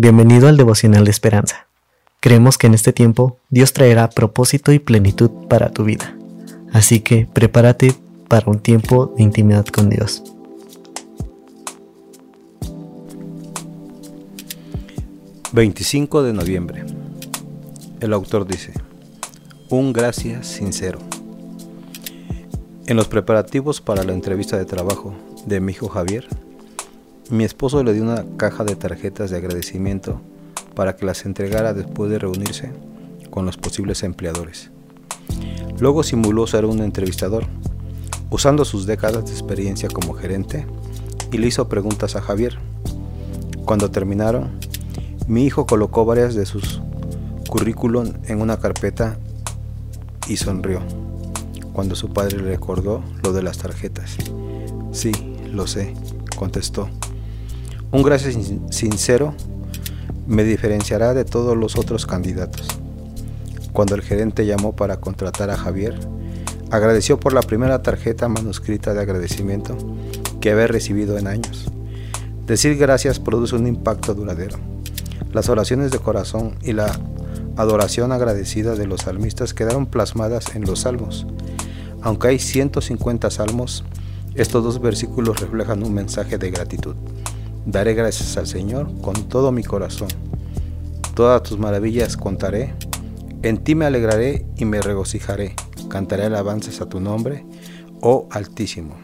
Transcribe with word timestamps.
Bienvenido 0.00 0.46
al 0.46 0.56
devocional 0.56 1.04
de 1.04 1.10
esperanza. 1.10 1.66
Creemos 2.20 2.56
que 2.56 2.68
en 2.68 2.74
este 2.74 2.92
tiempo 2.92 3.40
Dios 3.50 3.72
traerá 3.72 4.08
propósito 4.10 4.70
y 4.70 4.78
plenitud 4.78 5.28
para 5.48 5.70
tu 5.70 5.82
vida. 5.82 6.16
Así 6.72 7.00
que 7.00 7.26
prepárate 7.26 7.96
para 8.28 8.48
un 8.48 8.60
tiempo 8.60 9.12
de 9.16 9.24
intimidad 9.24 9.66
con 9.66 9.90
Dios. 9.90 10.22
...25 15.52 16.22
de 16.22 16.32
noviembre... 16.32 16.84
El 17.98 18.12
autor 18.12 18.46
dice... 18.46 18.72
...un 19.68 19.92
gracias 19.92 20.46
sincero... 20.46 21.00
En 22.86 22.96
los 22.96 23.08
preparativos 23.08 23.80
para 23.80 24.04
la 24.04 24.12
entrevista 24.12 24.56
de 24.56 24.64
trabajo... 24.64 25.12
...de 25.44 25.58
mi 25.58 25.72
hijo 25.72 25.88
Javier... 25.88 26.28
Mi 27.30 27.44
esposo 27.44 27.84
le 27.84 27.92
dio 27.92 28.04
una 28.04 28.24
caja 28.38 28.64
de 28.64 28.74
tarjetas 28.74 29.30
de 29.30 29.36
agradecimiento 29.36 30.18
para 30.74 30.96
que 30.96 31.04
las 31.04 31.26
entregara 31.26 31.74
después 31.74 32.10
de 32.10 32.18
reunirse 32.18 32.72
con 33.28 33.44
los 33.44 33.58
posibles 33.58 34.02
empleadores. 34.02 34.70
Luego 35.78 36.02
simuló 36.02 36.46
ser 36.46 36.64
un 36.64 36.80
entrevistador, 36.80 37.44
usando 38.30 38.64
sus 38.64 38.86
décadas 38.86 39.26
de 39.26 39.32
experiencia 39.32 39.90
como 39.90 40.14
gerente, 40.14 40.66
y 41.30 41.36
le 41.36 41.48
hizo 41.48 41.68
preguntas 41.68 42.16
a 42.16 42.22
Javier. 42.22 42.56
Cuando 43.66 43.90
terminaron, 43.90 44.58
mi 45.26 45.44
hijo 45.44 45.66
colocó 45.66 46.06
varias 46.06 46.34
de 46.34 46.46
sus 46.46 46.80
currículum 47.46 48.14
en 48.26 48.40
una 48.40 48.58
carpeta 48.58 49.18
y 50.28 50.38
sonrió 50.38 50.80
cuando 51.74 51.94
su 51.94 52.10
padre 52.10 52.38
le 52.38 52.44
recordó 52.44 53.02
lo 53.22 53.34
de 53.34 53.42
las 53.42 53.58
tarjetas. 53.58 54.16
Sí, 54.92 55.12
lo 55.52 55.66
sé, 55.66 55.94
contestó. 56.36 56.88
Un 57.90 58.02
gracias 58.02 58.36
sincero 58.68 59.32
me 60.26 60.44
diferenciará 60.44 61.14
de 61.14 61.24
todos 61.24 61.56
los 61.56 61.78
otros 61.78 62.04
candidatos. 62.04 62.68
Cuando 63.72 63.94
el 63.94 64.02
gerente 64.02 64.44
llamó 64.44 64.76
para 64.76 64.98
contratar 64.98 65.48
a 65.48 65.56
Javier, 65.56 65.98
agradeció 66.70 67.18
por 67.18 67.32
la 67.32 67.40
primera 67.40 67.82
tarjeta 67.82 68.28
manuscrita 68.28 68.92
de 68.92 69.00
agradecimiento 69.00 69.74
que 70.38 70.50
había 70.50 70.66
recibido 70.66 71.16
en 71.16 71.28
años. 71.28 71.72
Decir 72.46 72.76
gracias 72.76 73.20
produce 73.20 73.56
un 73.56 73.66
impacto 73.66 74.14
duradero. 74.14 74.58
Las 75.32 75.48
oraciones 75.48 75.90
de 75.90 75.98
corazón 75.98 76.56
y 76.62 76.74
la 76.74 76.92
adoración 77.56 78.12
agradecida 78.12 78.74
de 78.74 78.86
los 78.86 79.00
salmistas 79.00 79.54
quedaron 79.54 79.86
plasmadas 79.86 80.54
en 80.54 80.66
los 80.66 80.80
salmos. 80.80 81.26
Aunque 82.02 82.28
hay 82.28 82.38
150 82.38 83.30
salmos, 83.30 83.82
estos 84.34 84.62
dos 84.62 84.78
versículos 84.78 85.40
reflejan 85.40 85.82
un 85.82 85.94
mensaje 85.94 86.36
de 86.36 86.50
gratitud. 86.50 86.94
Daré 87.66 87.94
gracias 87.94 88.36
al 88.36 88.46
Señor 88.46 88.90
con 89.00 89.28
todo 89.28 89.52
mi 89.52 89.62
corazón. 89.62 90.08
Todas 91.14 91.42
tus 91.42 91.58
maravillas 91.58 92.16
contaré. 92.16 92.74
En 93.42 93.58
ti 93.58 93.74
me 93.74 93.84
alegraré 93.84 94.46
y 94.56 94.64
me 94.64 94.80
regocijaré. 94.80 95.54
Cantaré 95.88 96.24
alabanzas 96.24 96.80
a 96.80 96.88
tu 96.88 97.00
nombre, 97.00 97.44
oh 98.00 98.28
Altísimo. 98.30 98.96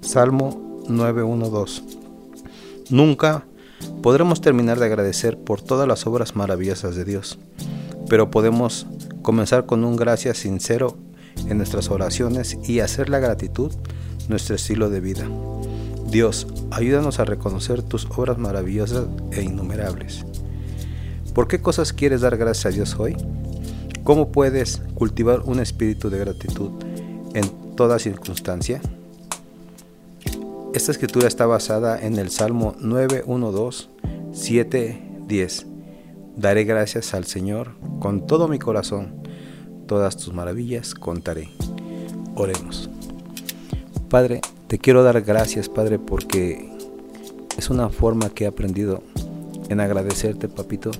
Salmo 0.00 0.82
912. 0.88 1.82
Nunca 2.90 3.44
podremos 4.02 4.40
terminar 4.40 4.78
de 4.78 4.86
agradecer 4.86 5.38
por 5.38 5.60
todas 5.60 5.88
las 5.88 6.06
obras 6.06 6.36
maravillosas 6.36 6.94
de 6.94 7.04
Dios, 7.04 7.38
pero 8.08 8.30
podemos 8.30 8.86
comenzar 9.22 9.66
con 9.66 9.84
un 9.84 9.96
gracias 9.96 10.38
sincero 10.38 10.96
en 11.48 11.58
nuestras 11.58 11.90
oraciones 11.90 12.58
y 12.66 12.80
hacer 12.80 13.08
la 13.08 13.18
gratitud 13.18 13.72
nuestro 14.28 14.56
estilo 14.56 14.90
de 14.90 15.00
vida. 15.00 15.28
Dios, 16.10 16.46
ayúdanos 16.70 17.18
a 17.18 17.24
reconocer 17.24 17.82
tus 17.82 18.06
obras 18.16 18.38
maravillosas 18.38 19.06
e 19.32 19.42
innumerables. 19.42 20.24
¿Por 21.34 21.48
qué 21.48 21.60
cosas 21.60 21.92
quieres 21.92 22.20
dar 22.20 22.36
gracias 22.36 22.66
a 22.66 22.70
Dios 22.70 22.96
hoy? 22.98 23.16
¿Cómo 24.04 24.30
puedes 24.30 24.82
cultivar 24.94 25.40
un 25.40 25.58
espíritu 25.58 26.08
de 26.08 26.18
gratitud 26.18 26.70
en 27.34 27.74
toda 27.74 27.98
circunstancia? 27.98 28.80
Esta 30.72 30.92
escritura 30.92 31.26
está 31.26 31.46
basada 31.46 32.00
en 32.00 32.18
el 32.18 32.30
Salmo 32.30 32.76
912, 32.78 33.88
7, 34.32 35.02
10. 35.26 35.66
Daré 36.36 36.64
gracias 36.64 37.14
al 37.14 37.24
Señor 37.24 37.72
con 37.98 38.26
todo 38.26 38.46
mi 38.46 38.58
corazón, 38.58 39.22
todas 39.86 40.16
tus 40.16 40.32
maravillas 40.32 40.94
contaré. 40.94 41.48
Oremos. 42.36 42.88
Padre, 44.08 44.40
te 44.68 44.78
quiero 44.78 45.02
dar 45.02 45.22
gracias, 45.22 45.68
Padre, 45.68 45.98
porque 45.98 46.70
es 47.56 47.70
una 47.70 47.88
forma 47.88 48.30
que 48.30 48.44
he 48.44 48.46
aprendido 48.46 49.02
en 49.68 49.80
agradecerte, 49.80 50.48
papito, 50.48 50.90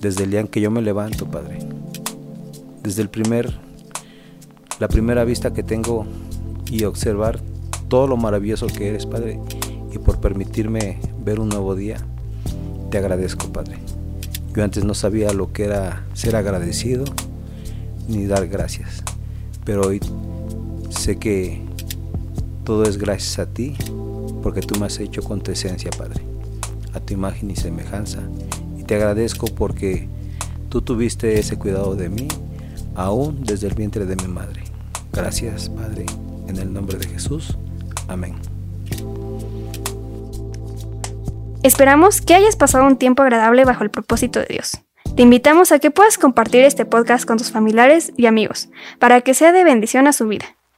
desde 0.00 0.24
el 0.24 0.30
día 0.30 0.40
en 0.40 0.48
que 0.48 0.60
yo 0.60 0.70
me 0.70 0.82
levanto, 0.82 1.26
Padre. 1.26 1.58
Desde 2.82 3.02
el 3.02 3.08
primer 3.08 3.52
la 4.80 4.88
primera 4.88 5.24
vista 5.24 5.52
que 5.52 5.62
tengo 5.62 6.04
y 6.70 6.84
observar 6.84 7.40
todo 7.88 8.06
lo 8.06 8.16
maravilloso 8.16 8.66
que 8.66 8.88
eres, 8.88 9.06
Padre, 9.06 9.40
y 9.92 9.98
por 9.98 10.20
permitirme 10.20 10.98
ver 11.24 11.40
un 11.40 11.48
nuevo 11.48 11.74
día. 11.74 11.98
Te 12.90 12.98
agradezco, 12.98 13.52
Padre. 13.52 13.78
Yo 14.54 14.62
antes 14.64 14.84
no 14.84 14.94
sabía 14.94 15.32
lo 15.32 15.52
que 15.52 15.64
era 15.64 16.04
ser 16.12 16.36
agradecido 16.36 17.04
ni 18.08 18.26
dar 18.26 18.46
gracias, 18.48 19.02
pero 19.64 19.86
hoy 19.86 20.00
sé 20.90 21.16
que 21.16 21.62
todo 22.64 22.84
es 22.84 22.96
gracias 22.96 23.38
a 23.38 23.46
ti, 23.46 23.76
porque 24.42 24.60
tú 24.60 24.78
me 24.80 24.86
has 24.86 24.98
hecho 24.98 25.22
con 25.22 25.42
tu 25.42 25.52
esencia, 25.52 25.90
Padre, 25.96 26.22
a 26.94 27.00
tu 27.00 27.12
imagen 27.12 27.50
y 27.50 27.56
semejanza. 27.56 28.20
Y 28.78 28.84
te 28.84 28.94
agradezco 28.96 29.46
porque 29.46 30.08
tú 30.70 30.82
tuviste 30.82 31.38
ese 31.38 31.58
cuidado 31.58 31.94
de 31.94 32.08
mí, 32.08 32.28
aún 32.94 33.44
desde 33.44 33.68
el 33.68 33.74
vientre 33.74 34.06
de 34.06 34.16
mi 34.16 34.28
madre. 34.28 34.64
Gracias, 35.12 35.68
Padre, 35.68 36.06
en 36.48 36.56
el 36.56 36.72
nombre 36.72 36.98
de 36.98 37.06
Jesús. 37.06 37.56
Amén. 38.08 38.34
Esperamos 41.62 42.20
que 42.20 42.34
hayas 42.34 42.56
pasado 42.56 42.86
un 42.86 42.96
tiempo 42.96 43.22
agradable 43.22 43.64
bajo 43.64 43.84
el 43.84 43.90
propósito 43.90 44.40
de 44.40 44.46
Dios. 44.50 44.78
Te 45.16 45.22
invitamos 45.22 45.70
a 45.70 45.78
que 45.78 45.90
puedas 45.90 46.18
compartir 46.18 46.64
este 46.64 46.84
podcast 46.84 47.24
con 47.24 47.38
tus 47.38 47.52
familiares 47.52 48.12
y 48.16 48.26
amigos, 48.26 48.68
para 48.98 49.20
que 49.20 49.32
sea 49.32 49.52
de 49.52 49.64
bendición 49.64 50.06
a 50.06 50.12
su 50.12 50.26
vida. 50.26 50.56